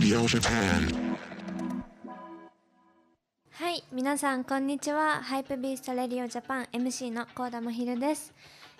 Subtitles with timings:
[0.00, 0.06] は
[3.70, 5.22] い皆さんこんにちは。
[5.22, 8.32] HYPEBEAST RADIO JAPAN MC の高田真昼です、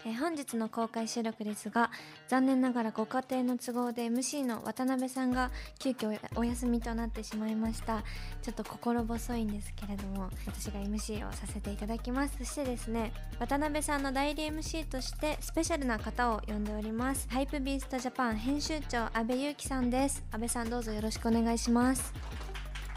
[0.05, 1.91] えー本日の公開収録ですが
[2.29, 8.03] 残念ながらご家庭の都合で MC の渡辺さんが急遽お休みとなってしまいました。
[8.43, 12.37] ちょっと心細いんですけれども私が MC をさせていただきます。
[12.39, 17.29] そしてですね渡辺さんの代理 MC としてスペシャルな方を呼んでおります。
[17.31, 20.23] HYPEBEAST JAPAN 編集長阿部裕樹さんです。
[20.33, 22.50] 阿部さんどうぞよろしくお願いします。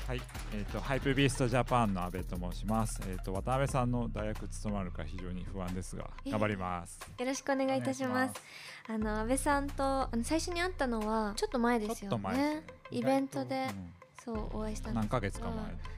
[0.07, 0.21] はい、
[0.53, 3.01] えっ、とハイプビーストジャパンの阿部と申します。
[3.07, 6.99] えっ、と渡辺さんの大学務まるか非常に不安ですがえ頑張ります。
[7.17, 8.11] よろしくお願いいたします。
[8.13, 8.39] お願いし
[8.89, 12.63] あの安倍さんとあの最初に会ったのはちょっと前ですよちょっと前ね。
[12.91, 15.07] イベントでうそうお会いしたんんですけど。
[15.07, 15.55] 何ヶ月か前。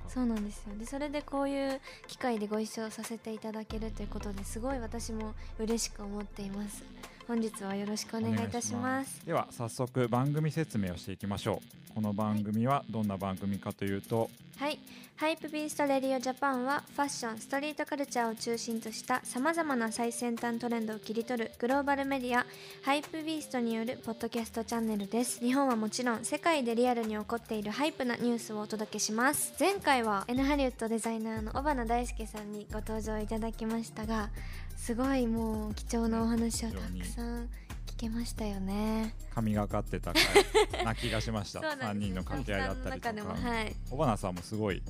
[0.08, 0.78] そうなんですよ。
[0.78, 6.84] でそれでこういう機会でご一緒させていただけるということですごい私も嬉しく思っています
[7.28, 9.26] 本日はよろしくお願いいたします。
[9.26, 11.94] では早速番組説明をしていきましょう。
[11.96, 14.80] この番組はどんな番組かというと、はい。
[15.18, 22.46] HYPEBEAST RADIO JAPAN はファッションストリートカルチャーを中心としたさまざまな最先端トレンドを切り取るグローバルメディア
[22.84, 25.40] HYPEBEAST によるポッドキャストチャンネルです。
[25.40, 29.54] 日本はもちろん世界でリアルに起こっている hype なニュースをお届けします。
[29.58, 34.30] 前回は N ハリウッドデザイナーの小花大輔さんにご登場いただきましたが
[34.76, 37.50] すごいもう貴重なお話をたくさん
[37.88, 39.14] 聞けましたよね。
[39.34, 41.62] 神がかってた回な気がしました。
[41.64, 41.88] そうなんです。
[41.88, 43.08] 三人の掛け合いだったりとか。
[43.08, 43.76] さんの中でもはい。
[43.90, 44.82] 小花さんもすごい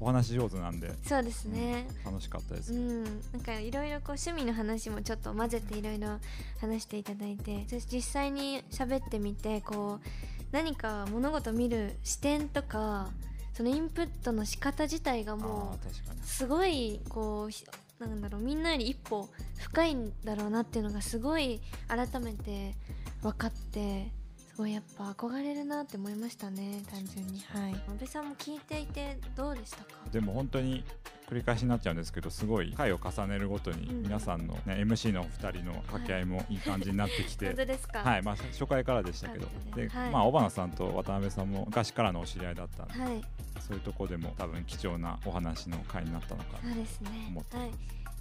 [0.00, 0.92] お話上手なんで。
[1.06, 2.72] そうですね、楽しかったです。
[2.72, 6.18] うん、なんかいろいろこう趣味の話もちょっと混ぜていろいろ
[6.60, 10.08] 話していただいて私実際に喋ってみてこう
[10.52, 13.08] 何か物事を見る視点とか
[13.54, 17.64] そのインプットの仕方自体があもうすごいこうひ
[17.98, 19.28] なんだろうみんなより一歩
[19.58, 22.74] 深いんだろうなっていうのがすごい改めて
[23.22, 24.23] 分かって。
[24.54, 27.40] すごいやっぱ憧れるなって思いましたね単純に。
[27.48, 27.72] はい。
[27.72, 29.84] 安倍さんも聞いていてどうでしたか？
[30.12, 30.84] でも本当に
[31.28, 34.02] 繰り返しになっちゃうんですけどすごい回を重ねるごとにうん。
[34.02, 37.98] 皆さんの、ね MC のお二人の掛け合いもいい感じになってきて、本当ですか？
[37.98, 38.22] はい。
[38.22, 39.48] まあ、初回からでしたけど。
[39.74, 40.10] で、はい。
[40.10, 43.22] まあ、小花さんと渡辺さんも昔からのお知り合いだったんで、はい。
[43.58, 47.08] そういうとこでも多分貴重なお話の回になったのかそうですね。
[47.30, 47.70] 思ってはい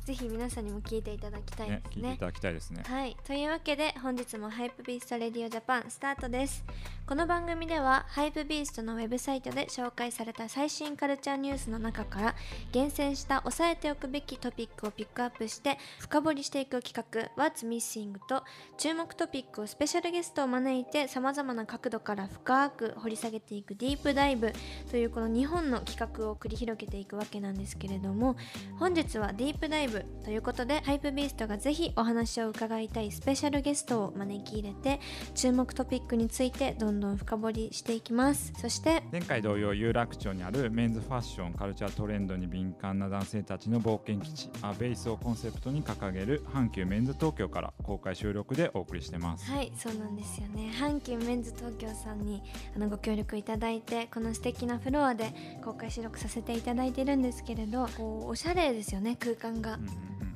[0.05, 2.01] ぜひ皆さんにも聞いていただきたいねですね。
[2.01, 2.83] 聞いていただきたいですね。
[2.85, 3.17] はい。
[3.25, 6.63] というわけで本日も HYPEBEAST RADIO JAPAN スタートです。
[7.05, 12.35] この番組では HYPEBEAST のウェブサイトで紹介された最新カルチャーニュースの中から
[12.71, 18.45] 厳選した押さえておくべきトピックをピックアップして深掘りしていく企画 What's Missing と
[18.77, 24.53] 注目トピックをスペシャルゲストを招いてさまざまな角度から深く掘り下げていく DEEP DIVE
[24.89, 28.37] というこの2本の企画を繰り広げていくわけなんですけれども
[28.79, 29.92] 本日はディープダイブ
[30.23, 34.99] ということでハイプビーストがぜひお話を伺いたいスペシャルゲストを招き入れて
[35.35, 38.53] 注目トピックについてどんどん深掘りしていきます。
[38.59, 49.49] そして前回同様有楽町にあるメンズファッションカルチャートレンドに敏感な男性たちの冒険基地アベイスをコンセプトに掲げる阪急メンズ東京から公開収録でお送りしてます。
[49.51, 50.71] はいそうなんですよね。
[50.79, 52.41] 阪急メンズ東京さんに
[52.75, 55.33] あのご協力いただいてこの素敵なフロアで
[55.63, 59.77] 公開収録させていただいてるんですけれどこうおしゃれですよね空間が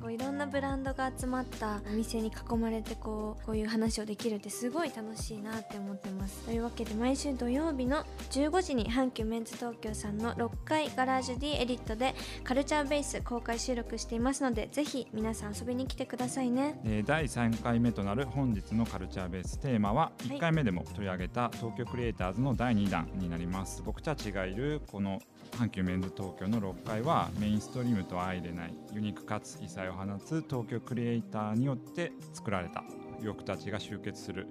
[0.00, 6.44] こういろんなブランドが集まったお店に囲まれてこうこういう話をできるってすごい楽しいなって思ってます。
[6.44, 12.14] というわけで毎週土曜日の15時に阪急メンズ東京さんの6階ガラージュ D エディットで
[12.44, 16.80] カルチャーベース公開収録していますのでぜひ皆さん遊びに来てくださいね。
[16.84, 20.24] えー第3回目となる本日のカルチャーベーステーマはい。
[20.28, 23.82] 1回目でも取り上げた東京クリエイターズの第2弾になります。
[23.84, 25.20] 僕たちがいるこの
[25.52, 32.82] 阪急メンズ東京の6階はメインストリームとは相入れないユニークかつ異彩を放つ東京クリエイターによって作られた
[33.22, 34.48] 洋服たちが集結する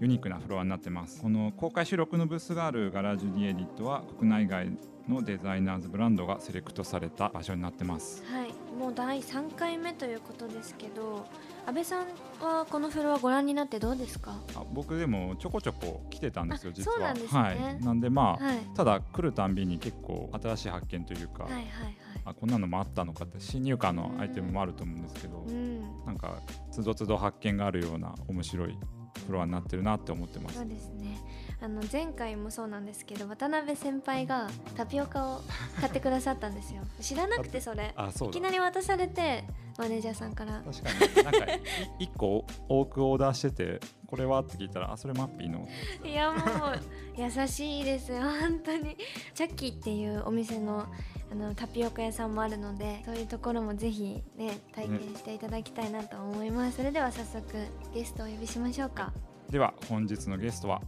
[0.00, 1.22] ユニークなフロアになってます。
[1.22, 4.76] この公開収録のブースがあるガラージュディエディットは国内外
[5.08, 8.24] のデザイナーズブランドがセレクトされた場所になってます。
[8.26, 11.24] はいもう第3回目ということですけど
[11.64, 12.06] 安倍さん
[12.40, 14.36] はこのフロアご覧になってどうですか？
[14.56, 17.40] あ僕でもちょこちょこ来てたんですよあ実はそうなんですね。
[17.40, 17.84] はい。
[17.84, 18.58] なんでまあ、はい。
[18.74, 25.80] ただ来るたんびに結構新しい発見というか、はいはいはいあこんなのもあったのかって新入荷のアイテムもあると思うんですけど、うん。
[26.06, 26.40] なんか
[26.70, 28.78] つどつど発見があるような面白い
[29.26, 30.56] フロアになってるなって思ってます。
[30.56, 31.18] そうですね。
[31.60, 35.40] あの前回もそうなんですけど渡辺先輩がタピオカを
[35.80, 36.82] 買ってくださったんですよ。
[37.00, 38.38] 知らなくてそれあそうだ。
[38.38, 39.44] いきなり渡されて
[39.78, 40.62] マネージャーさんから。
[40.64, 41.24] 確かに。
[41.24, 41.60] なんかい
[42.00, 44.40] 一個多くオーダーしててこれは？
[44.40, 45.66] って聞いたらあそれマッピーの。
[46.04, 46.80] いやもう
[47.16, 48.12] 優しいです。
[48.12, 48.96] よ本当に。
[49.34, 50.86] チャッキーっていうお店の
[51.32, 57.44] あのタピオカ屋さんもあるのでそういうところもぜひね体験していただきたいなと思います、それでは早速
[57.92, 59.12] ゲストをお呼びしましょうか。
[59.50, 60.80] では本日のゲストは？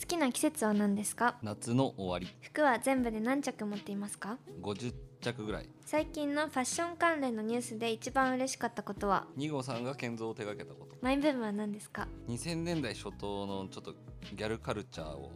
[0.00, 1.36] 好きな季節は何ですか？
[1.42, 2.26] 夏の終わり。
[2.42, 5.68] 服は全部で何着持っていますか？50着ぐらい。
[5.84, 10.96] 最近のファッション関連のニュースで一番嬉しかったことは？2号さんが建造を手掛けたこと。
[11.02, 13.94] マイブームは何ですか？2000年代初頭のちょっと
[14.34, 15.30] ギャルカルチャーを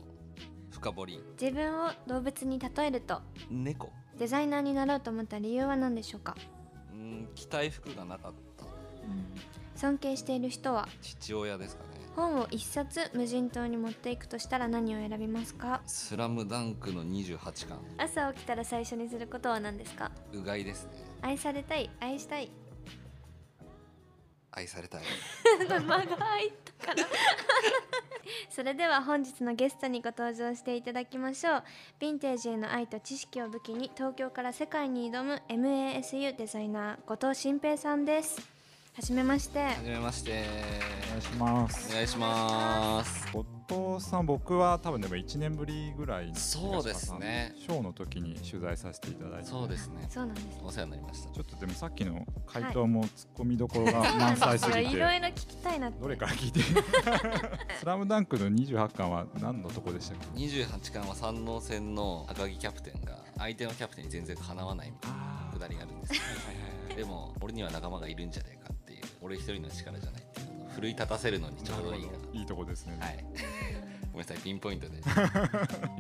[0.71, 1.25] 深掘り。
[1.41, 3.21] 自分を動物に例えると？
[3.51, 3.91] 猫。
[4.19, 6.37] デザイナーになろうと思った理由は何でしょうか、
[6.93, 8.65] うん着たい服がなかった。
[9.75, 10.89] 尊敬している人は？
[11.03, 15.81] 父親ですかね本を一冊無人島に持っていくとしたら何を選びますか？
[15.87, 17.39] スラムダンクの28
[17.69, 17.79] 巻。
[17.99, 20.11] 朝起きたら最初にすることは何ですか？
[20.33, 20.91] うがいですね。
[21.23, 21.91] 愛されたい？
[22.01, 22.51] 愛したい？
[24.53, 25.03] 愛されたい。
[25.69, 27.05] 間が入ったから。
[28.49, 31.63] それでは本日のゲストにご登場していただきましょう。
[32.01, 38.54] ヴィンテージへの愛と知識を武器に東京から世界に挑む MASU デザイナー後藤新平さんです
[38.97, 39.59] はじめまして。
[39.59, 40.45] はじめまして。
[41.09, 41.91] お願いします。
[41.91, 43.27] お願いします。
[43.33, 43.45] 後
[43.99, 47.53] 藤さん僕は多分でも1年ぶりぐらいのそうですね。
[47.59, 49.47] ショーの時に取材させていただいて。
[49.49, 50.07] そうですね。
[50.09, 50.47] そうなんです。
[50.63, 51.31] お世話になりました。
[51.35, 56.01] ちょっとでもさっきの回答も突っ込みどころが 満載すぎて、いろいろ聞きたいなって。
[56.01, 56.61] どれから聞いて
[57.81, 65.17] スラムダンクの28巻は何のとこでしたっけ？28巻は山王戦の赤木キャプテンが相手のキャプテンに全然かなわないみたいな
[65.51, 66.19] あくだりがあるんですけ
[66.93, 66.95] ど。
[66.95, 68.73] でも俺には仲間がいるんじゃないか
[69.25, 73.25] 俺一人の力じゃないっていう奮い立たせるのにちょうどいいかいいとこですね、なはい。
[74.13, 74.99] ごめんなさいピンポイントで。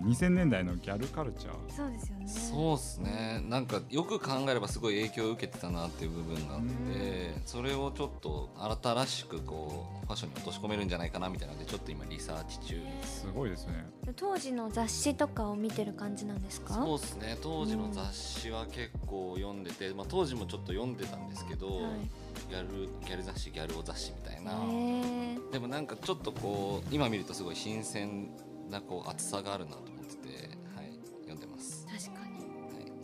[0.02, 1.72] 2000年代のギャルカルチャー。
[1.72, 2.28] そうですよね。
[2.28, 3.42] そうっすね。
[3.48, 8.50] なんかよく考えればすごい影響を受けてたなっていう部分があってそれをちょっと
[8.82, 12.80] 新しくこうファッションに落とし込めるんじゃないかなみたいなのでちょっと今リサーチ中。
[13.02, 13.84] すごいですね。
[14.14, 16.74] 当時の雑誌とかを見てる感じなんですか？
[16.74, 17.36] そうですね。
[17.42, 21.84] 当時の雑誌は結構読んでて、まあ、当時もちょっと読んでたんですけど、はい
[22.48, 24.52] ギャルギャル雑誌ギャルお雑誌みたいな、
[25.52, 28.30] でもなんかちょっとこう今見るとすごい新鮮
[28.70, 30.28] なこう厚さがあるなと思ってて、
[30.74, 30.90] はい、
[31.22, 32.34] 読んでます、確かに。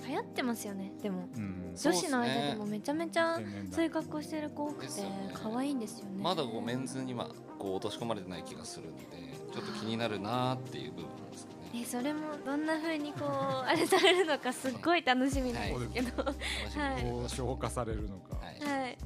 [0.03, 1.29] はい、流行ってますよねでも。
[1.37, 1.73] うん。
[1.75, 5.03] 女子の間でもめちゃめちゃ2000年代そういう格好してる子多くて
[5.35, 6.23] 可愛いんですよね。
[6.23, 7.29] まだこうメンズには
[7.59, 9.05] こう落とし込まれてない気がするんで
[9.53, 11.61] ちょっと気になるなっていう部分ですかね。
[11.83, 13.29] えそれもどんな風にこう
[13.67, 18.99] あれされるのかすっごい楽しみなんですけど、は楽しみにはい消化されるのか、はいい、はい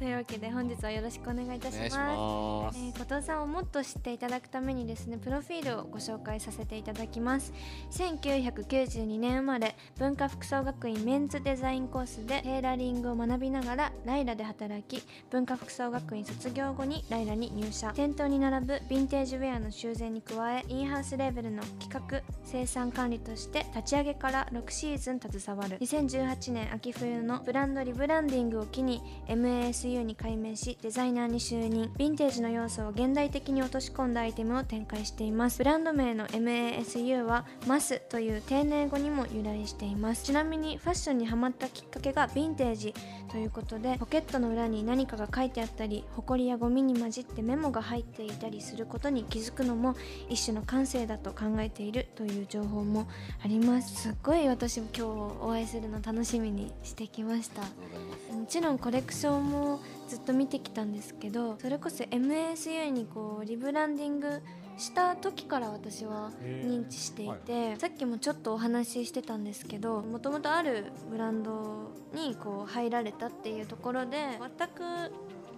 [0.00, 2.78] というわけで本日はよろしくお願いいたします。
[2.78, 7.52] えー後藤さんをもっと知っていただくためにですねプロフィールをご紹介させていただきます。
[7.90, 17.92] 1992年生まれ文化服装学院メンズデザインコースでテーラリングを学びながらライラで働き文化服装学院卒業後にライラに入社。
[17.94, 25.76] 店頭に並ぶヴィンテージウェアの修繕に加えインハウスレーベルの企画生産管理として立ち上げから6シーズン携わる。
[25.78, 31.90] 2018年秋冬のブランドリブランディングを機に MASU に改名しデザイナーに就任。
[31.96, 35.58] ヴィンテージの要素を現代的に落とし込んだアイテムを展開しています。
[35.58, 40.24] ブランド名の MASU はマスという丁寧語にも由来しています。
[40.24, 42.94] ちなみにファッションにハマったきっかけがヴィンテージ
[43.30, 49.94] ということでポケットの裏に何かが書いてあったりホコリやゴミに混じってメモが入っていたりすることに気づくのも
[50.28, 53.08] 一種の感性だと考えているという情報も
[53.42, 54.02] あります。
[54.02, 55.10] すっごい私も今日
[55.42, 57.62] お会いするの楽しみにしてきました。
[57.62, 58.29] ありがとうございます。
[58.40, 64.40] もちろんコレクションもずっと見てきたんですけどそれこそ MASU にこうリブランディング
[64.78, 74.16] した時から私は認知していて、さっきもちょっとお話ししてたんですけどもともとあるブランドにこう入られたっていうところで
[74.58, 74.82] 全く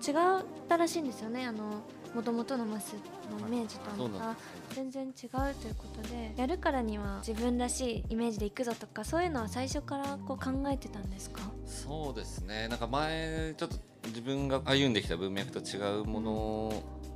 [0.05, 1.47] 違ったらしいんですよね。
[1.47, 1.83] あの
[2.15, 2.95] もともとのマス
[3.31, 5.13] のイメージとそうまたなんです全然違う
[5.55, 11.41] ということでやるからには自分らしいイメージでいくぞとかそういうのは最初からこう考えてたんですか？
[11.67, 12.69] そうですね。
[12.69, 13.77] なんか前ちょっと
[14.09, 16.33] 自分が歩んできた文脈と違うもの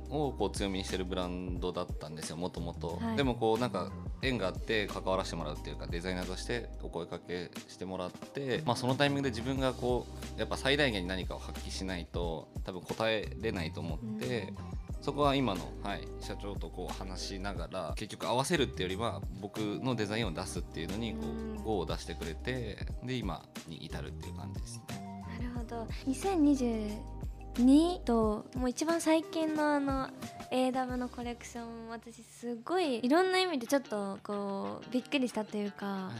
[0.09, 3.17] をこう強みにしてるブランドだったんですよもともとはい。
[3.17, 14.53] でもこうなんか縁があって関わらせてもらうっていうかデザイナーとしてお声かけしてもらって、まあ、そのタイミングで自分がこうやっぱ最大限に何かを発揮しないと多分答えれないと思って、
[15.01, 21.19] そこは今の、はい、社長とこう話しながら結局合わせるっていうよりは僕のデザインを出すっていうのにこ
[21.59, 25.23] う GO を出してくれてで今に至るっていう感じですね。
[25.39, 25.87] なるほど。
[26.07, 30.09] 2022ともう一番最近のあの
[30.51, 36.11] AW のコレクション私すごいいろんな意味でちょっとこうびっくりしたというか、はいはいは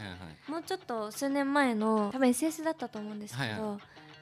[0.48, 0.50] い。
[0.50, 3.78] もうちょっと数年前の多分 SS だったと思うんですけど、はいは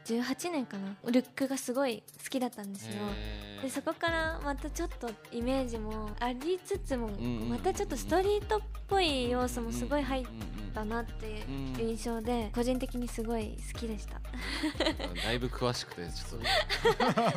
[0.06, 0.94] 2018年かな。
[1.10, 2.92] ルックがすごい好きだったんですよ。
[3.62, 14.16] でそこからまたちょっとイメージもありつつもまたちょっとストリートっぽい要素もすごい入っうんたなっていううん印象で個人的にすごい好きでした。
[14.16, 16.40] う んだいぶ詳しくてちょっ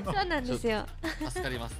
[0.14, 0.86] そうなんですよ。
[1.24, 1.80] と助かりますね。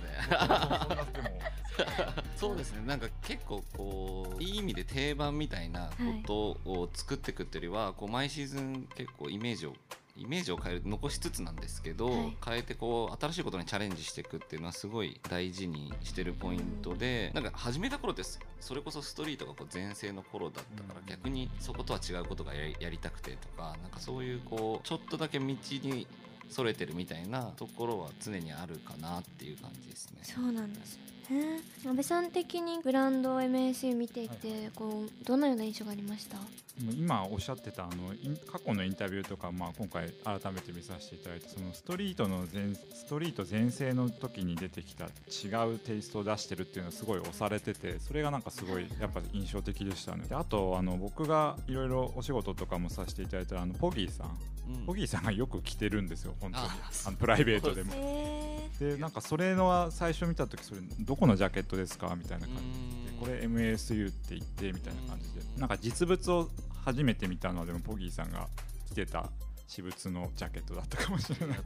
[2.36, 2.82] そうですね。
[2.86, 5.90] なんか結構こういい意味で定番みたいな
[6.26, 9.74] ことを作っていくっていうよりは、こう毎シーズン結構イメージを
[10.20, 12.38] イメージを変える残しつつなんですけど、はい。
[12.46, 21.06] 変えてこう新しいことにチャレンジしていくっていうのはすごい大事にしてるポイントで、なんか始めた頃ってそそれこそストリートがこう全盛の頃だったから、うん。
[21.06, 26.08] 逆にそことは違うことがやりやりたくてとかなんかそういうこうちょっとだけ道に
[26.50, 30.20] それてるみたいなところは常にあるかなっていう感じですね。
[30.24, 31.02] そうなんですよ
[31.38, 31.62] ね。
[31.86, 36.38] 安倍さん的にブランド MSU 見ていてこうどのような印象がありました？
[36.98, 38.14] 今おっしゃってたあの
[38.52, 50.26] 過去のインタビューとか、まあ、今回改めて見させていただいてそのストリートの全ストリート全盛の時に出てきた違うテイストを出してるっていうのはすごい押されててそれがなんかすごいやっぱ印象的でしたね。
[50.30, 54.38] であとあの僕がいろいろお仕事とかもさせていただいたあのポギーさん。
[54.70, 54.86] うん。
[54.86, 56.66] ポギーさんがよく着てるんですよ本当に。
[56.66, 56.70] あ
[57.08, 57.92] あのプライベートでも。
[57.96, 62.16] へでなんかそれのは最初見た時それどこのジャケットですか？
[62.16, 63.12] みたいな感じで。
[63.12, 63.20] うん。
[63.20, 65.42] これ MSU って言ってみたいな感じで。
[65.42, 66.50] うんなんか実物を
[66.84, 68.48] 初めて見たのはでもポギーさんが
[68.88, 69.30] 着てた
[69.68, 71.60] 私物のジャケットだったかもしれない。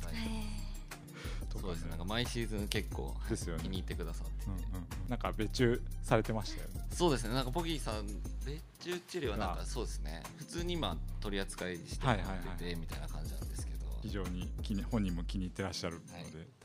[1.62, 1.92] そうですね。
[1.92, 3.64] なんか毎シーズン結構ですよね。
[3.64, 4.46] 気に入ってくださって。
[4.46, 4.62] て、うんうん、
[5.08, 6.82] なんか別注されてましたよね。
[6.92, 7.34] そうですね。
[7.34, 8.08] なんかポギーさん
[8.46, 10.24] 別注チリはなんあかそうですね。
[10.38, 14.50] 普通に今取り扱いしてもらっててみたいな感じなんですけど、非常に
[14.92, 16.24] 本人も気に入ってらっしゃるので、はい、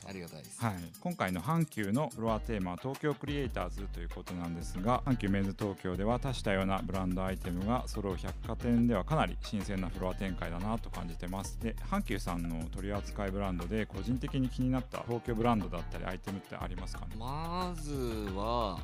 [0.09, 11.57] ありがたいです、はい、今回の阪急のフロアテーマは東京クリエイターズということなんですが阪急メンズ東京では多種多様なブランドアイテムが揃う百貨店ではかなり新鮮なフロア展開だなと感じてます。
[11.61, 17.15] で阪急さんの取り扱いブランドで個人的に気になった東京ブランドだったりアイテムってありますかね？
[17.17, 17.93] まず
[18.35, 18.79] は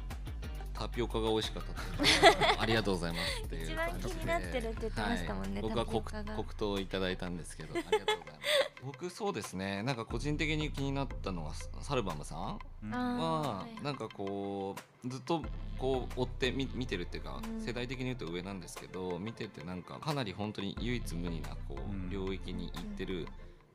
[0.78, 4.10] タピオカが美味しかった ありがとうございますっていう感じで。
[4.10, 5.70] 一番気になってるって言ってましたもんねはい。
[5.70, 8.40] 僕は黒糖をいただいたんですけどありがとうございます。
[8.86, 13.84] 僕そうですねなんか個人的に気になったのはサルバムさんうんあははい。
[13.84, 15.42] なんかこうずっと
[15.80, 17.62] こう追ってみ見てるっていうか、うん。
[17.62, 22.10] 世代的に言うと上なんですけど見ててなんかかなり本当に唯一無二なこう、うん。
[22.10, 23.28] 領域に行ってる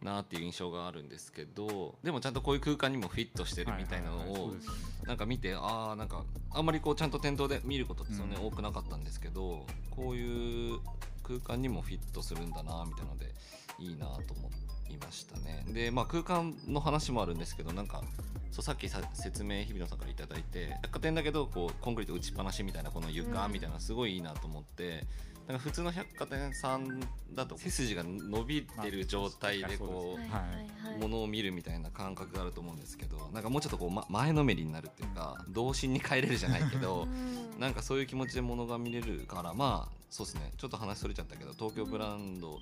[0.03, 4.55] なっていう印象があるんですけどでもちゃんとこういう空間にもフィットしてるみたいなのを
[5.07, 10.79] なんか見てああなんかあんまりこうちゃんと店頭で見ることってそんなに多くなかったんですけど、こういう
[11.23, 13.33] 空間にもフィットするんだなみたいなので
[13.79, 14.51] いいなと思
[14.91, 15.65] いましたね。
[15.69, 18.03] でまあ空間の話もあるんですけどなんか
[18.51, 23.53] そうさっきさ説明日比野さんから頂いただいて百貨店だけどこうコンクリート打ちっぱなしみたいなこの床うん。
[23.53, 25.05] みたいなのすごいいいなと思って、
[25.51, 27.01] なんか普通の百貨店さん
[27.35, 30.17] だと背筋が伸びてる状態でこ
[30.97, 37.41] うものを見るみたいな感覚があると思うんですけどなんかもうちょっとこう、ま、前のめりになるっていうか童心に帰れるじゃないけどうん。
[37.59, 40.53] なんかそういう気持ちでものが見れるからまあそうですね。
[40.57, 42.59] ちょっと話それちゃったけど東京ブランド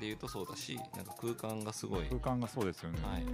[0.00, 3.24] でいうとそうだしなんか空間がすごい空間がそうですよね、はい。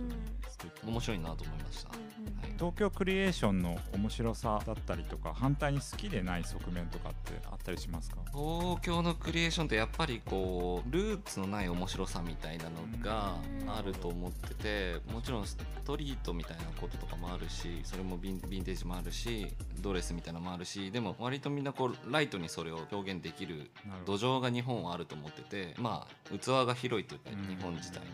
[0.86, 1.88] 面白いなと思いました。
[1.88, 8.16] はい東京クリエーションの面白さだったりとか反対に好きでない側面とかってあったりしますか？
[8.32, 13.36] 東京のクリエーションってやっぱりこうルーツのない面白さみたいなのが
[13.68, 19.46] あると思っててもちろんストリートみたいなこととかもあるしそれもヴィンテージもあるし
[19.80, 23.70] ドレスみたいなのもあるしでも割とみんなこうライトにそれを表現できる
[24.04, 27.56] 土壌が日本はあると思っててまあ器が広いというかうん。
[27.56, 28.06] 日本自体の。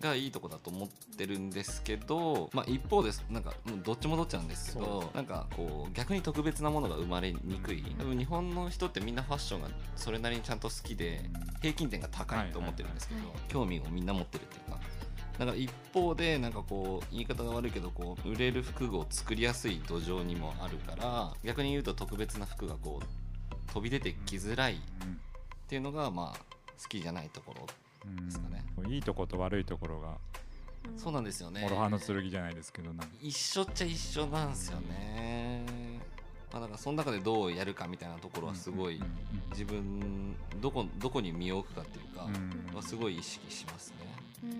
[0.00, 7.82] がいいとこだと思ってるんですけど、まあ、一方ですなんかもうどっちもどっちなんですけどなんかこう逆に特別なものが生まれにくい。
[7.98, 11.22] 多分日本の人ってみんなファッションがそれなりにちゃんと好きで
[11.62, 14.78] 平均点が高いと思ってるんですけど、興味をみんな持ってるっていうか。
[15.38, 24.76] だから一方でなんかこう言い方が悪いけどこう売れる服を作りやすい土壌にもあるから逆に言うと特別な服がこう飛び出てきづらいっ
[25.68, 26.38] ていうのがまあ
[26.82, 27.66] 好きじゃないところ、
[28.24, 30.18] ですかねいいとこと悪いところが
[30.92, 30.98] うん。
[30.98, 31.66] そうなんですよね。
[31.68, 35.64] 諸刃の剣じゃないですけどな一緒っちゃ一緒なんですよね、
[36.52, 39.00] まあ、だからその中でどうやるかみたいなところはすごい
[39.50, 42.76] 自分どこどこに身を置くかっていうかうん。
[42.76, 43.96] はすごい意識しますね、
[44.44, 44.50] うん。
[44.50, 44.56] うん。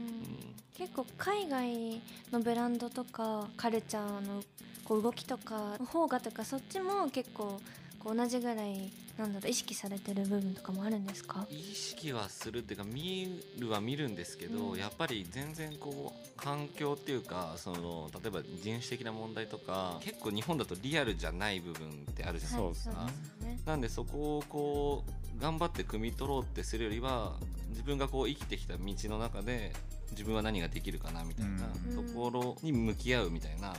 [0.77, 4.43] 結構海外のブランドとかカルチャーの
[4.85, 7.61] こう動きとか邦画とかそっちも結構
[7.99, 11.47] こう同じぐらいなんだろう意識されてる部分とかもあるんですか？
[11.51, 14.79] 意識はするっていうか見るは見るんですけど、うん。
[14.79, 23.01] やっぱり全然こう環境っていうかその例えば人種的な問題とか結構日本だとリアルじゃない部分ってあるじゃないですか。
[23.01, 23.09] はい
[23.41, 23.61] すよね。
[23.65, 25.05] なんでそこをこ
[25.39, 27.37] う頑張って汲み取ろうってするよりは
[27.71, 29.73] 自分がこう生きてきた道の中で
[30.11, 32.07] 自分は何ができるかなみたいなうん。
[32.07, 33.75] ところに向き合うみたいな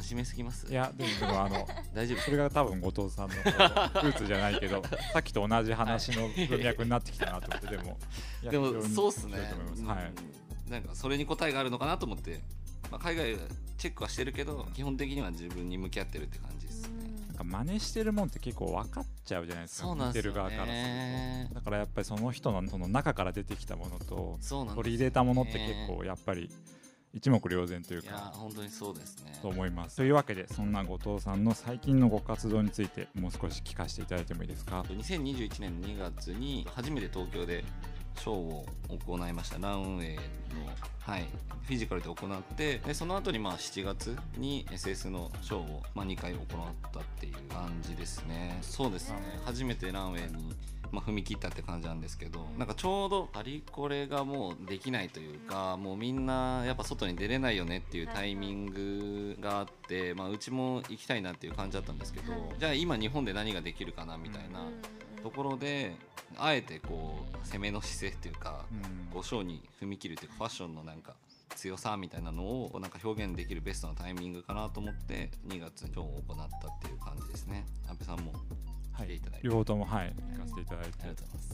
[0.00, 0.66] 真面目すぎます？
[0.70, 2.18] いやでもでもあの 大丈夫。
[2.22, 4.82] それが多分後藤さんのルーツじゃないけど
[5.12, 7.66] さっきと同じ話の文脈になってきたなと思って
[8.48, 9.38] でもでもそうっすね。
[9.38, 10.12] はい
[10.66, 10.72] うん。
[10.72, 12.40] なんかそれに答えがあるのかなと思って、
[12.90, 13.40] まあ、海外は
[13.76, 16.88] チェックはしてるけど基本的には自分に向き合ってるって感じですね。
[17.28, 21.54] なんか真似してるもんって結構分かっちゃうじゃないですか見てる側からするねと。
[21.56, 24.38] だからやっぱりその人のその中から出てきたものと
[24.74, 26.50] 取り入れたものって結構やっぱり
[27.14, 29.38] 一目瞭然といういやか本当にそうですね。
[29.42, 29.96] と思います。
[29.96, 37.64] というわけでそんな後藤さんの最近のご活動についてもう少し聞かせていただいてもいいですか？2021年2月に初めて東京で
[38.18, 38.66] ショーを
[39.06, 39.58] 行いました。
[39.58, 40.20] ランウェイの、
[41.00, 41.26] はい、
[41.64, 46.46] フィジカルで行ってでその後にまあ7月に SS のショーを、まあ、2回行っ
[46.92, 48.58] たっていう感じですね。
[48.62, 49.18] そうですね。
[49.44, 50.54] 初めてランウェイに、
[50.92, 62.40] まあ、踏み切ったって感じなんですけどなんかちょうどパリコレがもうできないというかもうみんなやっぱ外に出れないよねっていうタイミングがあって、まあ、うちも行きたいなっていう感じだったんですけど、はい。
[62.58, 64.66] じゃあ今日本で何ができるかなみたいな
[65.22, 65.94] ところで
[66.36, 69.06] あえてこう攻めの姿勢っていうか、うん。
[69.12, 71.14] こうショーに踏み切るっていうかファッションのなんか
[71.56, 76.48] 強さみたいなのをなんか表現できるベストなタイミングかなと思って2月にショーを行ったっ
[76.80, 77.64] ていう感じですね。
[77.88, 78.32] 安倍さんも
[78.96, 80.14] 来ていただいて、両方ともはい。
[80.32, 81.06] 行かせていただいて。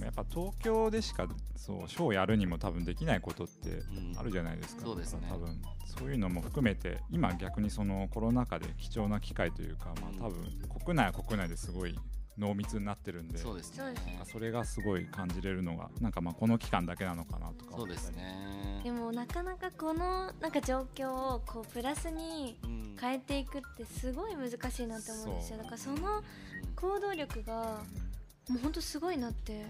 [0.02, 1.26] やっぱ東京でしか
[1.56, 4.18] そうショーをやるにも多分できないことってうん。
[4.18, 5.26] あるじゃないですか、そうですね。
[5.28, 10.44] 多分そういうのも含めて今逆にそのコロナ禍で貴重な機会というか、まあ、多分
[10.84, 11.98] 国内は国内ですごい
[12.38, 13.94] 濃密になってるんでそうですね。
[14.24, 18.80] それがすごい感じれるのがなんかまあこの期間だけなのかなとかそうですね。
[18.84, 22.78] でもなかなかこのなんか状況をこうプラスにうん。
[23.00, 25.58] 変えていくってすごい難しいなって思うんですよ。
[25.58, 26.20] だからその
[26.74, 27.80] 行動力が
[28.48, 29.66] もうほんとすごいなって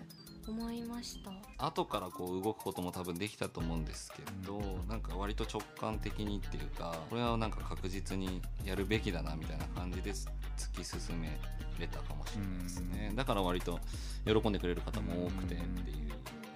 [0.51, 1.31] 思いました。
[1.59, 10.27] 後からこう動くことも多分できたと思うんですけど、なんか割と直感的にっていうかこれはなんか確実にやるべきだなみたいな感じで突
[10.73, 11.39] き進め
[11.79, 13.79] れたかもしれないですね、だから割と
[14.25, 16.11] 喜んでくれる方も多くてっていう、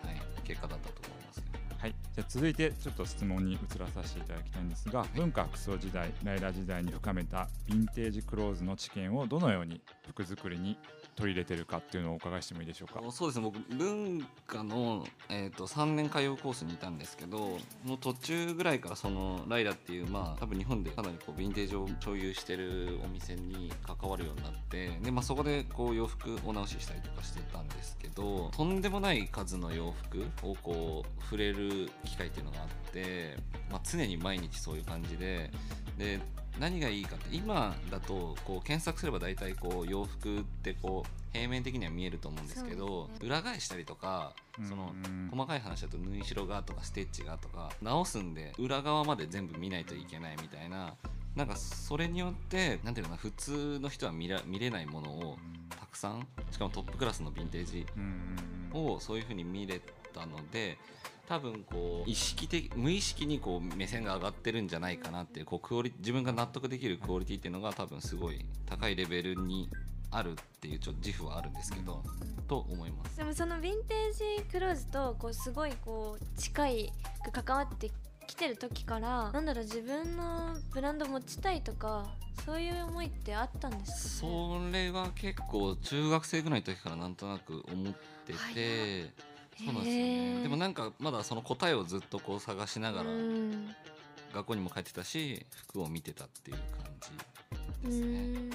[0.05, 10.79] はい、結果だったと思いますけどはい、じゃあ続いてちょっと質問に移らさせていただきたいんですが文化服装時代ライラ時代に深めたヴィンテージクローズの知見をどのように服作りに
[11.15, 13.01] 取り入れてるかっていうのをお伺いしてもいいでしょうか？
[13.11, 17.39] そうですね僕文化の、えー、と3年通うコースにいたんですけど
[17.85, 33.37] もう途中ぐらいからそのライラっていうまあ多分日本でかなりこうヴィンテージを共有してるお店に関わるようになってで、まあ、そこでこう洋服お直ししたりとかしてたんですけどとんでもない数の洋服をこう触れる機会っていうのがあって、
[33.71, 35.51] まあ、常に毎日そういう感じで
[35.99, 36.21] で
[36.59, 44.35] 何がいいかって今だとこう検索すれば大体こう洋服ってこう平面的には見えると思うんですけど裏返したりとか
[44.69, 50.95] そのうん細かい話だと縫い代がとかステッチがとか直すんで裏側まで全部見ないといけないみたいな
[51.35, 55.39] なんかそれによってなんていうのかな普通の人は見ら見れないものを
[55.71, 57.87] たくさんしかもトップクラスのヴィンテージ
[58.75, 59.81] をそういう風に見れ
[60.13, 60.77] たので
[61.29, 69.69] 多分こう意識的無意識にこう目線が上がってるんじゃないかなっていうこうクオリ自分が納得できるクオリティっていうのが多分すごい高いレベルに
[70.11, 72.03] あるっていうちょっと自負はあるんですけど
[72.47, 73.17] と思います。
[73.17, 76.93] でもそのヴィンテージクローズとこうすごいこう近い
[77.25, 77.91] く関わって
[78.27, 82.07] きてる時からなんだろう自分のブランド持ちたいとか
[82.45, 87.95] そういう思いってあったんですか、ね、それは結構中学生ぐらいの時からなんとなく思っ
[88.27, 90.43] ててそうなんですよへねー。
[90.43, 93.69] でもなんかまだその答えをずっとこう探しながらうん。
[94.35, 96.87] 学校にも帰ってたし服を見てたっていう感
[97.85, 98.19] うじですね。
[98.19, 98.37] ん。
[98.37, 98.51] うん。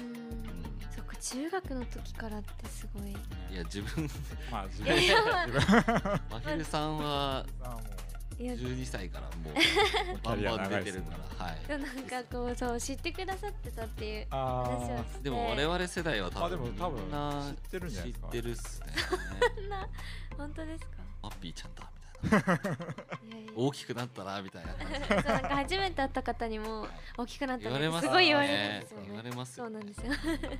[0.94, 3.10] そっか中学の時からってすごい。
[3.12, 3.14] い
[3.56, 4.08] や自分
[4.50, 4.92] まあ自分
[6.30, 7.46] まひるさんは
[8.38, 9.54] 12歳からもう
[10.22, 11.68] バンバン出てるから、はい。
[11.68, 18.86] なんかこうそう知ってくださってたっていう話をあしてでも我々世代は多あでも分多分みんな知ってるんじゃないですか知ってるっすね。
[19.56, 19.88] そんな
[20.36, 20.96] 本当ですか？
[21.22, 21.90] マッピーちゃんだ
[22.22, 22.52] みたいな。
[22.54, 23.52] いやいや。
[23.56, 24.72] 大きくなったなみたいな。
[24.72, 27.70] そうなんか初めて会った方にも大きくなったね。
[27.70, 30.12] 言われますすごい言われるんですよ言わねれますよそうなんですよ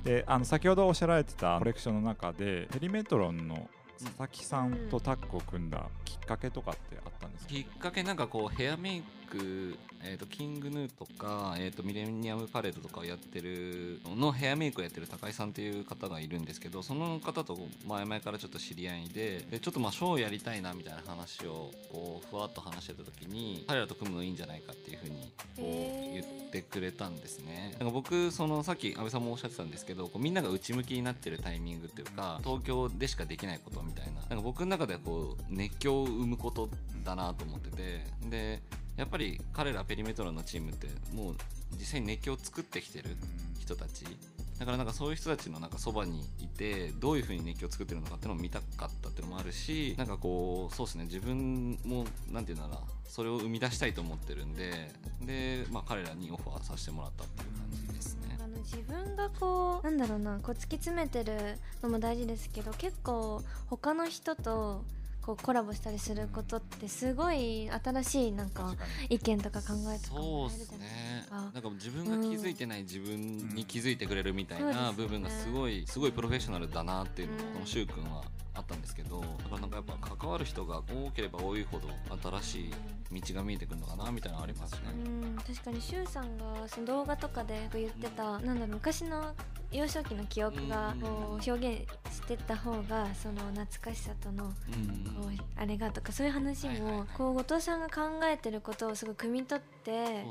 [0.03, 25.33] であの先ほどおっしゃられてたコレクションの中でペリメトロンの佐々木さんとタッグを組んだきっかけとかってあったんですか、きっかけなんかこうヘアメイクえー、とキングヌーとか、えー、とミレニアムパレードとかをやってるのヘアメイクをやってる高井さんっていう方がいるんですけどその方と前々からちょっと知り合いででちょっとまあショーをやりたいなみたいな話をこうふわっと話してた時に彼らと組むのいいんじゃないかっていうふうに
[26.13, 27.75] 言ってくれたんですね。
[27.79, 36.69] なんか僕そのさっき安倍さんもおっしゃってたんですけどこうみんなが内向きになってるタイミングっていうか東京でしかできないことみたいななんか僕の中ではこう熱狂を生むこと
[37.03, 38.61] だなと思っててで
[38.99, 41.35] やっぱり彼らペリメトロのチームってもう
[41.79, 43.15] 実際に熱狂を作ってきてる
[43.57, 44.05] 人たち
[44.59, 58.37] だからなんかそういう人たちのなんかそばにいてどういうふうに熱狂を作ってるのかっていうのを見たかったっていうのもあるしなんかこうそうですね自分もなんていうんだろうなそれを生み出したいと思ってるんでで、まあ、彼らにオファーさせてもらったっていう感じですね。
[58.43, 64.83] あの自分がこうなんだろうなこう突き詰めてるのも大事ですけど結構他の人と
[65.29, 68.73] こうコラボしたりすることってすごい新しいなんか
[69.09, 71.25] 意見とか考えとかそうもですね。
[71.29, 78.23] なんか自分が気づいてない自分に気づいてくれるみたいうんな部分がすごいすごいプロフェッショナルだなっていうのがうんこのしゅうくんは
[78.55, 81.87] あったんですけどだからなんかやっぱ関わる人が多ければ多いほど
[82.41, 82.59] 新し
[83.11, 84.79] い道が見えてくるのかなみたいなのありますね。
[85.05, 89.35] うん確かにシュウさんがその動画とかで言ってたなんだろう昔の
[89.71, 91.07] 幼少期の記憶がうんこ
[91.39, 91.87] う表現
[92.29, 94.51] してた方がその懐かしさとのうん
[95.15, 100.25] こうあれがとかそういう話もこう後藤さんが考えてることをすごい汲み取って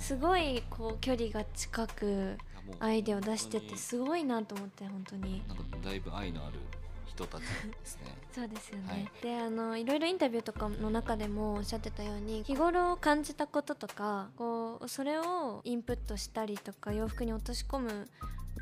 [0.00, 2.36] すごいこう距離が近く
[2.80, 5.42] アイデアを出しててすごいなと思って本当に。
[5.46, 6.58] なんかだいぶ愛のある
[7.04, 7.46] 人たちで
[7.84, 8.16] すね。
[8.34, 9.10] そうですよね、はい。
[9.22, 18.08] であのいろいろインタビューとかの中でもおっしゃってたように日頃感じたこととかこうそれをインプットしたりとか洋服に落とし込む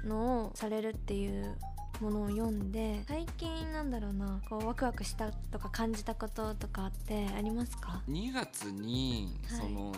[0.05, 1.57] のをされるっていう
[2.01, 9.61] ものを読んで最近なんだろうなこうワクワクしたとか感じたこととかってありますか？2月にはい。
[9.61, 9.93] その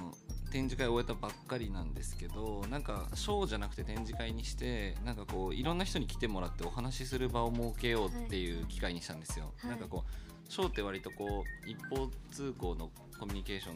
[0.50, 9.52] 展示会を終えたばっかりなんですけどなんかショーじゃなくて展示会にしてなんかこういろんな人に来てもらってお話しする場を設けようっていう機会にしたんですよ。
[9.58, 9.70] はい。
[9.70, 13.74] なんかこうショーって割とこう一方通行のコミュニケーション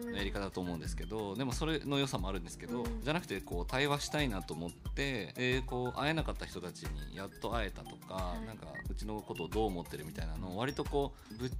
[0.00, 3.02] のやり方だと思うんですけど、でもそれの良さもあるんですけど、うん。
[3.02, 8.46] じゃなくてこう対話したいなと思ってでこう会えなかった人たちにやっと会えたとか、はい。
[8.46, 11.50] なんかうちのことをどう思ってるみたいなのを割とこうぶっ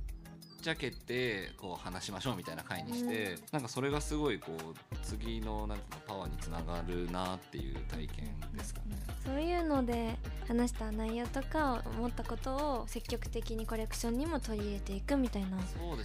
[0.63, 8.97] ちゃけてこう話しましょうみたいな回にして、なんかそれがすごいこう次のなんていうのパワーにつながるなっていう体験ですかね。
[9.27, 10.17] そういうので
[10.49, 15.59] 話した内容とか思ったことを積極的にコレクションにも取り入れていくみたいな、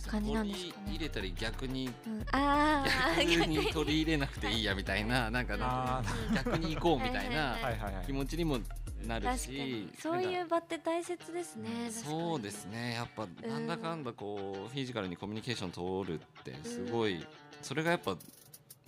[0.08, 0.93] 感じなんですかね。
[0.93, 3.67] 入れたり逆にうん、ああ逆に。
[3.78, 7.58] 取り入れなくていいやみたいななんかあ逆に行こうみたいな
[8.06, 8.60] 気持ちにも
[9.06, 9.58] なる確かに。
[9.58, 12.94] しそういう場って大切ですねそうですね。
[12.96, 17.26] やっぱなんだかんだこうフィジカルにコミュニケーション取るってすごい
[17.62, 18.18] それがやっぱ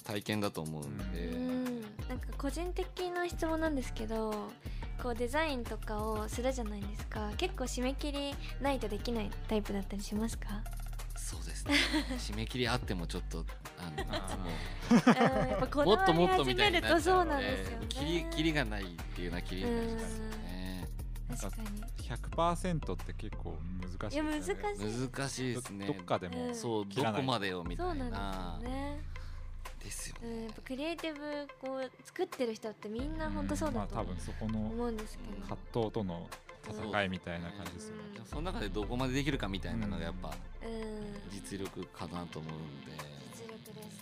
[0.04, 1.82] 体験だと思うんで、うん。
[2.08, 4.50] なんか個人的な質問なんですけど
[5.02, 7.32] こうデザインとかをするじゃないですか。
[7.38, 10.48] 結構締め切りないとできないタイプだったりしますか？
[11.30, 11.76] そうですね。
[12.18, 13.46] 締め切りあってもちょっと
[13.78, 14.04] あの
[14.40, 14.50] も。
[15.84, 17.86] うもっともっと始みたいにめるとそうなっちゃうのですよね。
[17.88, 19.98] 切り切りがないっていうような切りになっちゃうん。
[19.98, 20.88] ですよね
[21.30, 21.70] 確かに
[22.10, 24.64] 100%って結構難しいいやですよね。
[24.64, 25.08] 難しい。
[25.12, 25.86] 難しいですね。
[25.86, 26.56] どどっかでもうん。
[26.56, 29.00] そうどこまでよみたいそうなんなですよね。
[29.84, 30.28] ですよね。
[30.30, 36.28] うん、やっぱクリエイティブこう作ってる人ってみんな本当そうだとまあ多分そこの思うんですけど、葛藤との
[36.72, 38.04] 戦いみたいな感じですよね。
[38.20, 38.26] うん。
[38.26, 40.30] その中でどこまでできるかみたいなのがやっぱ
[40.64, 41.32] うん。
[41.32, 42.92] 実力かなと思うんで。
[42.92, 43.29] 実
[43.70, 44.00] 力です。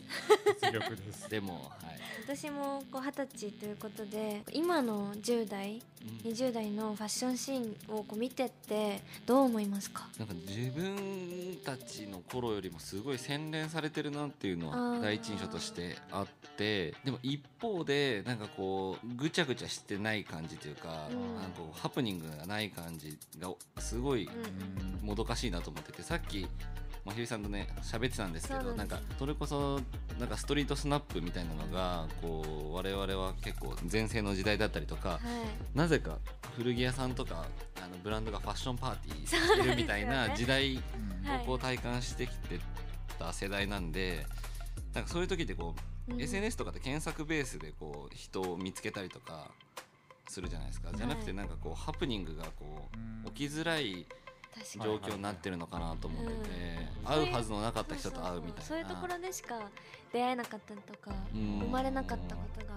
[0.63, 1.29] 実力です。
[1.29, 1.59] でもは
[1.93, 1.99] い。
[2.23, 5.81] 私もこう二十歳ということで今の10代
[6.23, 6.31] うん。
[6.31, 7.59] 20代のファッションシー
[7.91, 10.07] ンをこう見てってどう思いますか？
[10.17, 16.27] なんか自分たちの頃よりもすごい洗練されてるなっていうのは第一印象としてあっ
[16.57, 21.35] てでも一方でなんかこうぐちゃぐちゃしてない感じというか,、うん。
[21.35, 25.05] なんかハプニングがない感じがすごいうん。
[25.07, 26.47] もどかしいなと思っててさっき
[27.07, 29.79] まひるさんとね喋ってたんですけどなんかそれこそ
[30.19, 35.77] なんかストリートスナップみたいなのがこう我々は結構前世の時代だったりとかはい。
[35.77, 36.17] なぜか
[36.57, 37.45] 古着屋さんとか
[37.81, 40.79] あのブランドがファッションパーティーしてるみたいな時代を
[41.45, 42.59] こう体感してきて
[43.17, 44.25] た世代なんで
[44.93, 45.75] なんかそういう時ってこ
[46.09, 46.21] う、うん。
[46.21, 49.49] SNS とかで検索ベースでこう人を見つけたりとか
[50.27, 51.35] するじゃないですか、じゃなくてはい。
[51.35, 52.89] なんかこうハプニングがこ
[53.25, 54.05] う起きづらい
[54.83, 56.33] 状況になってるのかなと思ってて、
[57.01, 57.05] うん。
[57.05, 59.59] 会うはずのなかった人と会うみたいなそうそうそうそういうところでしか
[60.11, 61.59] 出会えなかったりとか、うん。
[61.61, 62.73] 生まれなかったことが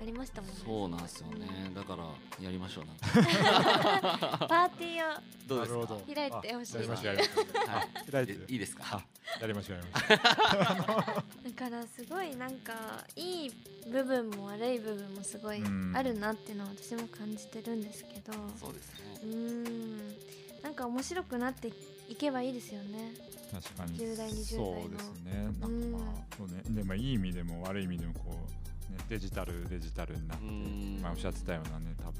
[0.00, 0.56] ありましたもんね。
[0.64, 2.04] そうなんですよね、だから
[2.44, 3.06] やりましょうなんか。
[4.48, 6.14] パーティーをどうですか？
[6.14, 8.84] 開いてほしいあやりましょうやりましょうはいあ開いてるいいですか？
[8.90, 9.02] あ
[9.40, 12.72] やりましょうやりましょだからすごいなんか
[13.14, 13.50] いい
[13.92, 15.96] 部分も悪い部分もすごいうん。
[15.96, 18.32] あるなっていうのは私も感じてるんですけど。
[18.58, 19.34] そうですうね。
[19.36, 20.16] ーん
[20.62, 21.72] なんか面白くなって
[22.08, 23.12] いけばいいですよね。
[23.50, 23.98] う確かに。
[23.98, 24.80] 10代20代の。
[24.80, 25.32] そうですね。
[25.34, 26.62] なんかまあそうね。
[26.68, 28.20] でもいい意味でも悪い意味でもこ
[28.90, 31.00] う、ね、デジタルデジタルになってうん。
[31.02, 32.12] まあおっしゃってたようなね多分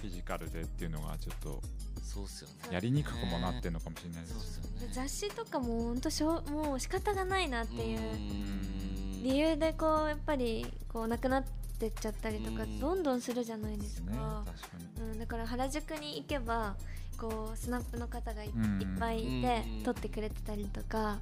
[0.00, 1.60] フィジカルでっていうのがちょっと
[2.02, 2.54] そうっすよね。
[2.74, 4.88] やりにくくもなってるのかもしれないですすよね。
[4.92, 9.22] 雑誌とかも本当しょうもう仕方がないなっていううん。
[9.22, 11.44] 理由でこうやっぱりこうなくなっ
[11.78, 12.80] てっちゃったりとかうん。
[12.80, 14.12] どんどんするじゃないですね。
[14.12, 14.44] か。
[14.46, 15.10] 確かに。
[15.12, 16.76] うん、だから原宿に行けば
[17.20, 18.80] こうスナップの方がい,、うん。
[18.80, 19.82] いっぱいいてうん。
[19.82, 21.18] 撮ってくれてたりとか。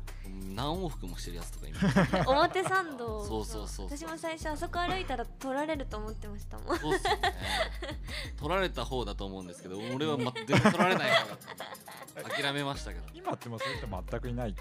[0.54, 3.24] 何往復もしてるやつとかいます表参道。
[3.24, 3.98] そうそうそうそう。
[3.98, 6.78] 私も最初あそこ歩いたら撮られると思ってましたもん。
[6.78, 7.34] そうっすよね。
[8.38, 11.11] 取られた方だと思うんですけど俺は全く取られない。
[11.11, 11.38] 方だっ
[12.14, 13.04] たんで諦めましたけど。
[13.14, 14.54] 今ってもうそういう人全くいない。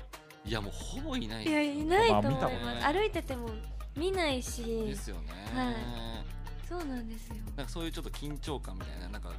[0.46, 2.50] いやもうほぼいないいやいないと思いま
[2.82, 2.94] す。
[2.94, 3.50] 歩いてても
[3.96, 4.64] 見ないし。
[4.64, 5.76] ですよね、はい。
[6.68, 7.36] そうなんですよ。
[7.56, 9.32] なんかそういうちょっと緊張感みたいななんか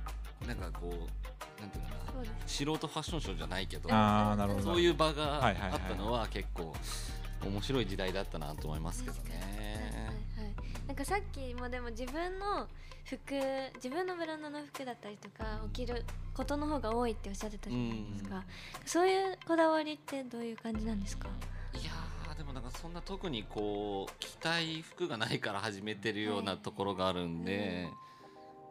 [0.47, 2.03] なんかこうなんていうのかな。
[2.47, 4.65] 素人ファッションショーじゃないけどああなるほど。
[4.65, 5.79] そういう場があはいはいはい。
[5.79, 6.75] ったのは結構
[7.45, 9.61] 面白い時代だったなと思いますけど確かにはいはい。
[9.61, 10.23] ね。
[10.37, 10.55] はい
[10.89, 12.67] なんかさっきもでも自分の
[13.05, 13.19] 服
[13.77, 18.43] 自分のブランドの服だったりとか着ることの方が多いっておっしゃってたじゃないですか、
[18.87, 21.29] そういうこだわりってどういう感じなんですか？
[21.75, 27.89] いやーでもなんかそんな特にこう着たい服がないから始めてるようなところがあるんで、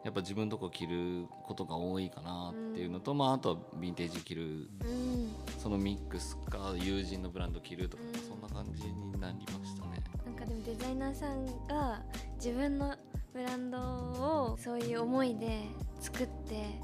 [0.04, 4.42] やっぱ自分のとこ着ることが多いかなっていうのと、まああとはヴィンテージ着る。
[4.42, 5.32] うん。
[5.58, 8.20] そのミックスか友人のブランド着るとか、うん。
[8.20, 10.02] そんな感じになりましたね。
[10.24, 12.02] なんかでもデザイナーさんが
[12.36, 12.94] 自分の
[13.32, 15.62] ブランドをそういう思いで
[16.00, 16.80] 作って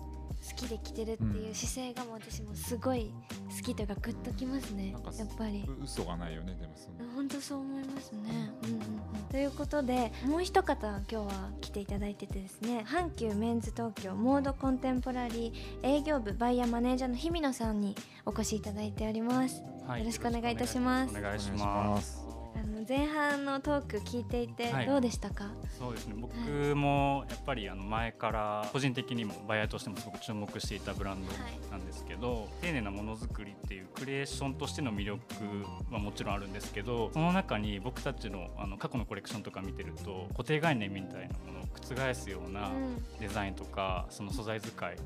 [0.46, 3.10] 好きで着てるっていう姿勢がもう私もすごい
[3.56, 5.64] 好きというかグッときますねやっぱり。
[5.66, 7.10] う嘘がないよねでもその。
[7.14, 8.82] 本当そう思いますね、うんうんうん、
[9.30, 17.94] ということでもう一方今日は来ていただいててですね阪急メンズ東京モードコンテンポラリー営業部バイヤーマネージャーの日比野さんに
[18.26, 19.62] お越しいただいております。
[19.86, 21.16] はよろしくお願いいたします。
[21.16, 21.66] お願いしま。
[21.66, 22.23] ます
[22.86, 24.86] 前半のトーク聞いていてはい。
[24.86, 26.14] どうでしたか、そうですね。
[26.18, 26.34] 僕
[26.76, 31.32] もやっぱりあの前から個人的にもバイヤーとしてもすごく注目していたブランド
[31.70, 35.20] なんですけど、丁寧なものづくりっていうクリエーションとしての魅力
[35.90, 42.94] はもちろんあるんですけど、その中に僕たちのあの過去のコレクションとか見てると固定概念みたいなものを覆すようなうん。
[43.20, 44.98] デザインとかその素材使いっ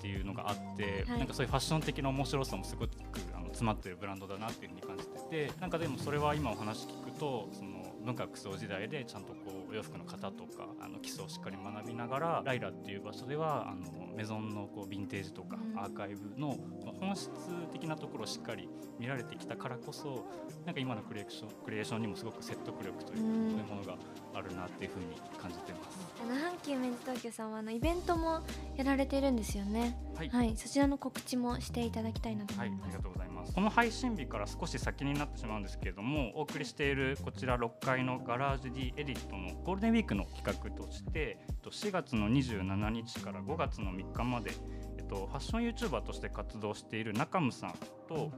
[0.00, 2.90] ていうのがあって、はいなんかそういうファッション的な面白さもすごく
[3.34, 15.78] あの詰まってるブランドだなっていうふうに感じててなんかでもそれは今お話聞くとその文化服装時代でちゃんとこうお洋服の型とかあの基礎をしっかり学びながらライラっていう場所ではあのメゾンのこうヴィンテージとかうん。
[15.78, 17.30] アーカイブのまあ本質
[17.72, 20.24] 的なところをしっかり見られてきたからこそ
[20.64, 23.24] なんか今のクリエーションクリエーションにもすごく説得力といういう
[23.64, 23.96] ものが
[24.36, 25.06] あるなっていうふうに
[25.40, 26.06] 感じてます。
[26.22, 28.42] あの阪急メンズ東京さんはあのイベントも
[28.76, 33.54] やられているんですよねはいはいそちらの告知もしていただきたいなとはい、思います、ありがとうございます。
[33.54, 44.50] この配信日から少し先になってしまうんですけれども、お送りしているこちら6階のガラージ D エディットのゴールデンウィークの企画として、えっと4月の27日から5月の3日まで、
[44.98, 47.74] えっと、ファッション YouTuber として活動している中ムさん
[48.08, 48.30] と、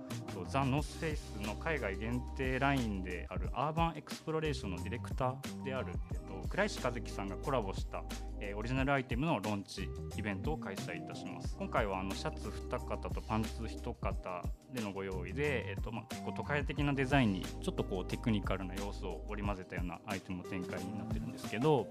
[0.49, 8.03] ザ・ノースフェイスの海外限定ラインであるアーバンエクスプロレーションのディレクターである、えっと、倉石和樹さんがコラボした
[8.41, 11.57] えーオリジナルアイテムのローンチイベントを開催いたします。
[11.59, 21.89] 今回はあのシャツ2型とパンツ1型でのご用意で、えーとまあ、結構都会的なデザインにちょっとこうテクニカルな要素を織り交ぜたようなアイテムの展開になってるんですけど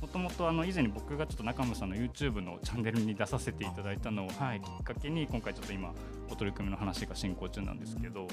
[0.00, 5.92] もともとあの以前に僕がちょっと中村さんの YouTube のチャンネルに出させていただいたのを、はい、きっかけに今回ちょっと今
[6.30, 8.26] お取り組みの話が進行中なんですけど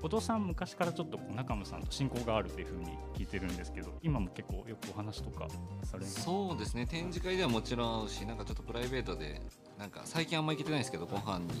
[0.00, 5.48] 後藤さん昔からちょっとこう中村さんと親交があるというふうに聞いてるんですけど今も結構よくお話とか
[5.82, 9.42] されそうですね展示会ではもちろんしなんかちょっとプライベートで
[9.78, 11.52] なんか最近あんま行けてないですけどご飯に行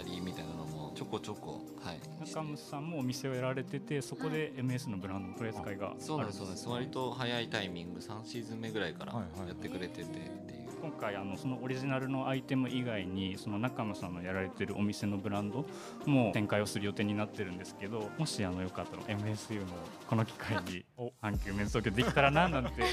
[0.00, 2.00] ったりみたいなのもちょこちょこはい。
[2.24, 6.68] 中村さんもお店をやられててそこで MS のブランドの取り扱いがあるそうなんですそうなんです。
[6.68, 15.64] 割と早いタイミング3シーズン目ぐらいからやってくれててっていう、今回あのそのオリジナルのアイテム以外にその中野さんのやられてるお店のブランド
[16.04, 19.66] も展開をする予定になってるんですけどもしあのよかったら MSU も
[20.06, 20.84] この機会に
[21.22, 22.84] 阪急メンズ東京できたらななんてち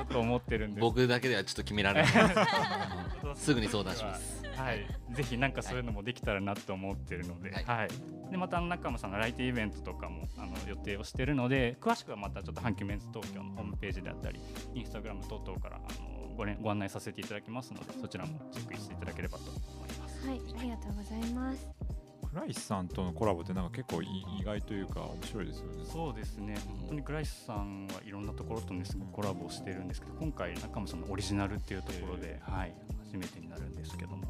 [0.00, 0.80] ょっと思ってるんです。
[0.82, 2.12] 僕だけではちょっと決められない。
[3.36, 7.64] すぐに相談しますはい、ぜひなんかそういうのもできたらなと思ってるので、はい。
[7.64, 7.88] はい、
[8.30, 14.38] でまた中野さんの来店イベントとかもあの予定をしてるので詳しくはまたちょっと阪急メンズ東京のホームページであったり
[14.74, 16.09] インスタグラム等々からあの
[16.40, 20.26] ご,、ね、ご案内させていただきますのでそちらもチェックしていただければと思います。
[20.26, 21.68] はいありがとうございます。
[22.30, 24.06] クライスさんとのコラボってなんか結構い
[24.38, 25.84] 意外というか面白いですよね。
[25.84, 26.56] そうですね。
[26.78, 32.74] 本当にグライスさんはいろんなところとねすごくコラボしてるんですけど今回中野さんのオリジナルっていうところで、はい、
[33.04, 34.24] 初めてになるんですけども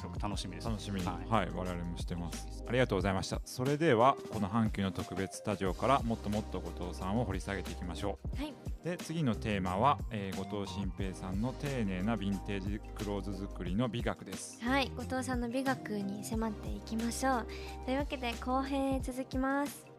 [0.00, 0.68] すごく楽しみです。
[0.68, 2.64] 楽しみに、は、はいい我々もしてます。
[2.66, 3.40] ありがとうございました。
[3.44, 8.36] それではこの阪急の特別スタジオからもっともっと後藤さんを掘り下げていきましょう。
[8.36, 14.58] はいで次のテーマは、えー後藤新平さんの丁寧なヴィンテージクローズ作りの美学です。
[14.62, 17.46] はい後藤さんの美学に迫っていきましょう
[17.84, 19.89] というわけで後編へ続きます